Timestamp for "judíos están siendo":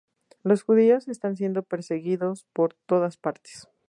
0.63-1.61